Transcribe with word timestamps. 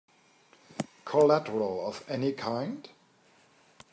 Collateral 1.05 1.87
of 1.87 2.03
any 2.09 2.31
kind? 2.31 2.89